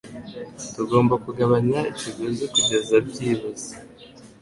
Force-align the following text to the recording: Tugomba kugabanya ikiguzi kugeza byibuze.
Tugomba 0.73 1.13
kugabanya 1.25 1.79
ikiguzi 1.91 2.45
kugeza 2.53 2.95
byibuze. 3.07 3.71